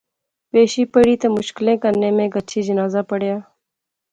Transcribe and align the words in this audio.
پیشی 0.51 0.83
پڑھی 0.93 1.15
تے 1.21 1.27
مشکلیں 1.37 1.77
کنے 1.83 2.09
میں 2.17 2.27
گچھی 2.35 2.61
جنازہ 2.67 3.01
پڑھیا 3.09 3.37